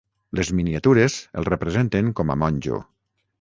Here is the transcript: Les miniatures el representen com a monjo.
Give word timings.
Les 0.37 0.49
miniatures 0.59 1.17
el 1.41 1.47
representen 1.49 2.11
com 2.21 2.35
a 2.35 2.39
monjo. 2.45 2.81